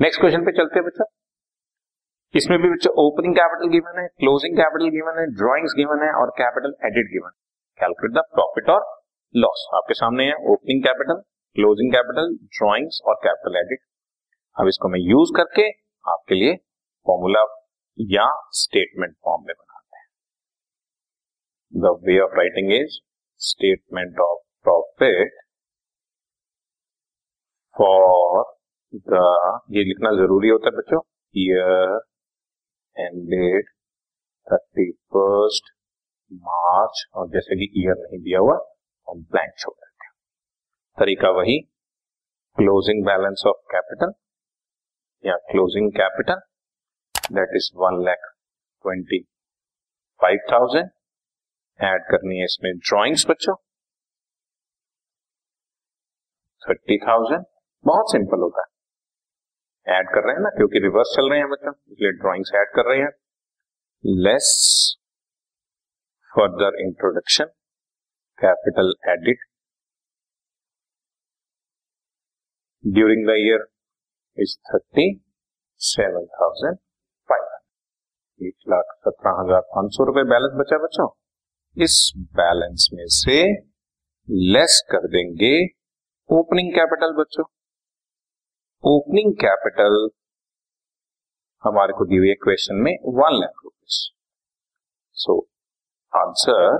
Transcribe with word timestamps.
Next 0.00 0.20
question 0.20 0.42
पे 0.44 0.52
चलते 0.52 0.78
हैं 0.78 0.84
बच्चा। 0.86 1.04
इसमें 2.34 2.56
भी 2.62 2.70
बच्चा 2.70 2.90
ओपनिंग 3.02 3.34
कैपिटल 3.36 3.68
गिवन 3.68 4.00
है 4.00 4.06
क्लोजिंग 4.22 4.56
कैपिटल 4.56 4.90
गिवन 4.96 5.20
है 5.20 5.24
ड्रॉइंग्स 5.36 5.74
गिवन 5.76 6.02
है 6.02 6.08
और 6.14 6.32
capital 6.40 6.74
added 6.88 7.08
given 7.12 7.32
calculate 7.80 8.12
the 8.16 8.24
profit 8.34 8.68
और 8.74 8.82
लॉस 9.34 9.62
आपके 9.78 9.94
सामने 10.00 10.26
है 10.26 10.34
opening 10.54 10.82
capital 10.84 11.22
closing 11.56 11.92
capital 11.92 12.28
drawings 12.58 13.00
और 13.06 13.18
कैपिटल 13.22 13.56
एडिट 13.60 13.80
अब 14.56 14.68
इसको 14.68 14.88
मैं 14.88 15.00
यूज़ 15.04 15.32
करके 15.36 15.66
आपके 16.04 16.34
लिए 16.34 16.54
फॉर्मूला 17.06 17.46
या 17.98 18.28
स्टेटमेंट 18.58 19.16
फॉर्म 19.24 19.46
में 19.46 19.54
बनाते 19.54 19.98
हैं। 19.98 20.06
The 21.72 21.96
way 22.04 22.18
of 22.26 22.36
writing 22.38 22.72
is 22.80 23.00
statement 23.40 24.20
of 24.28 24.44
profit 24.64 25.42
for 27.76 28.06
the, 28.94 29.18
ये 29.70 29.82
लिखना 29.84 30.10
ज़रूरी 30.16 30.48
होता 30.48 30.68
है 30.68 30.76
बच्चों 30.76 30.98
year 31.34 31.94
ended 32.96 33.68
thirty 34.46 34.90
first 35.14 35.72
March, 36.32 37.04
और 37.14 37.28
जैसे 37.30 37.56
कि 37.56 37.66
ईयर 37.80 37.96
नहीं 37.96 38.18
दिया 38.20 38.38
हुआ 38.38 38.54
हम 39.08 39.22
ब्लैंक 39.32 39.52
छोड़ 39.58 39.74
देते 39.74 40.04
हैं। 40.04 40.12
तरीका 40.98 41.30
वही 41.30 41.58
क्लोजिंग 42.58 43.04
बैलेंस 43.06 43.42
ऑफ़ 43.46 43.56
कैपिटल 43.72 44.12
या 45.24 45.36
closing 45.50 45.90
capital 45.92 46.40
that 47.34 47.56
is 47.56 47.70
one 47.78 48.02
lakh 48.06 48.30
twenty 48.84 49.20
five 50.20 50.38
thousand 50.52 50.90
add 51.80 52.06
करनी 52.10 52.38
है 52.38 52.44
इसमें 52.44 52.72
ड्रॉइंग्स 52.78 53.26
बच्चों। 53.30 53.54
थर्टी 56.62 56.98
थाउज़ेंड 56.98 57.44
बहुत 57.84 58.12
सिंपल 58.12 58.40
होता 58.42 58.60
है। 58.60 58.74
ऐड 59.86 60.08
कर 60.08 60.24
रहे 60.24 60.34
हैं 60.34 60.42
ना, 60.42 60.50
क्योंकि 60.50 60.78
रिवर्स 60.82 61.14
चल 61.16 61.30
रहे 61.30 61.38
हैं 61.38 61.48
बच्चों, 61.50 61.72
इसलिए 61.92 62.12
ड्रॉइंग्स 62.14 62.50
ऐड 62.54 62.68
कर 62.76 62.88
रहे 62.88 63.00
हैं। 63.00 63.10
Less 64.04 64.48
further 66.32 66.80
introduction 66.80 67.44
capital 68.38 68.94
added 69.10 69.44
during 72.84 73.26
the 73.26 73.36
year 73.38 73.66
is 74.38 74.56
thirty 74.68 75.06
seven 75.80 76.26
thousand 76.34 76.76
five 77.28 77.42
hundred 77.44 78.48
एक 78.48 78.68
लाख 78.68 78.94
सत्रह 79.06 79.40
हज़ार 79.40 79.60
पाँच 79.74 79.92
सौ 79.94 80.04
रुपए 80.04 80.24
बैलेंस 80.30 80.52
बचा 80.58 80.78
बच्चों। 80.84 81.08
इस 81.76 81.96
बैलेंस 82.36 82.88
में 82.94 83.04
से 83.14 83.42
लेस 84.52 84.82
कर 84.90 85.08
देंगे 85.08 85.54
ओपनिंग 86.30 86.72
कैपिटल 86.74 87.12
बच्चों। 87.18 87.44
ओपनिंग 88.86 89.32
कैपिटल 89.34 89.94
हमारे 91.62 91.92
को 91.98 92.04
दी 92.06 92.16
हुई 92.16 92.28
है 92.28 92.34
क्वेश्चन 92.42 92.76
में 92.82 92.90
one 93.14 93.38
lakh 93.38 93.62
rupees 93.64 93.96
so 95.16 95.34
answer 96.12 96.76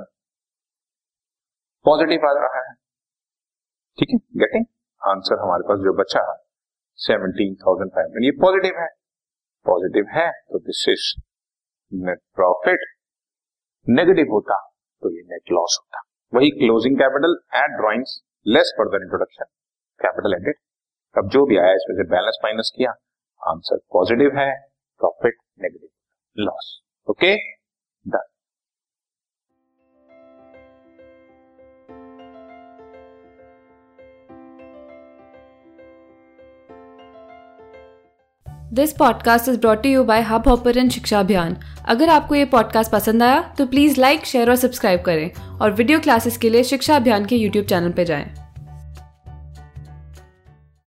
positive 1.84 2.26
आ 2.28 2.32
रहा 2.36 2.60
है। 2.66 2.74
ठीक 3.98 4.10
है? 4.10 4.18
गेटिंग 4.42 4.66
आंसर 5.02 5.40
हमारे 5.40 5.66
पास 5.68 5.82
जो 5.86 5.94
बचा 6.00 6.22
सेवनटीन 6.98 7.54
थाउज़ेंड 7.64 7.90
फाइव 7.96 8.06
हंड्रेड 8.06 8.24
ये 8.24 8.30
पॉजिटिव 8.44 8.78
है। 8.82 8.88
पॉजिटिव 9.66 10.12
है 10.12 10.28
तो 10.52 10.58
this 10.68 10.84
is 10.88 11.08
net 11.92 12.20
profit 12.36 12.84
negative 13.86 14.32
होता 14.34 14.60
तो 15.02 15.12
ये 15.16 15.22
नेट 15.32 15.52
लॉस 15.52 15.78
होता। 15.80 16.04
वही 16.32 16.50
closing 16.60 16.98
capital 16.98 17.36
add 17.62 17.76
drawings 17.80 18.14
less 18.46 18.72
further 18.78 19.02
introduction 19.02 19.50
capital 20.00 20.38
added 20.40 20.58
अब 21.18 21.28
जो 21.28 21.44
भी 21.46 21.56
आया, 21.56 21.72
इसमें 21.72 21.96
से 21.96 22.08
बैलेंस 22.10 22.38
माइनस 22.44 22.72
किया 22.76 22.90
आंसर 23.50 23.76
पॉजिटिव 23.76 24.38
है 24.38 24.50
profit 25.00 25.38
negative 25.62 25.88
loss 26.44 26.80
okay 27.10 27.34
done 28.06 28.22
this 38.72 38.92
podcast 38.92 39.48
is 39.48 39.60
brought 39.60 39.86
you 39.86 40.04
by 40.04 40.20
Hubhopper 40.48 40.88
Shiksha 40.88 41.20
Abhiyan 41.20 41.56
अगर 41.88 42.08
आपको 42.08 42.34
ये 42.34 42.44
पॉडकास्ट 42.44 42.92
पसंद 42.92 43.22
आया 43.22 43.54
तो 43.58 43.66
प्लीज़ 43.66 44.00
लाइक 44.00 44.24
शेयर 44.24 44.50
और 44.50 44.56
सब्सक्राइब 44.56 45.02
करें 45.02 45.58
और 45.60 45.72
वीडियो 45.72 46.00
क्लासेस 46.00 46.36
के 46.36 46.50
लिए 46.50 46.64
शिक्षा 46.64 46.96
अभियान 46.96 47.26
के 47.26 47.36
यूट्यूब 47.36 47.66
चैनल 47.66 47.92
पर 47.92 48.04
जाएँ। 48.04 48.45